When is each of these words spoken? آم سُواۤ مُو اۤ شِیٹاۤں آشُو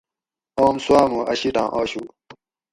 آم 0.65 0.75
سُواۤ 0.83 1.05
مُو 1.11 1.19
اۤ 1.31 1.37
شِیٹاۤں 1.39 1.69
آشُو 1.79 2.03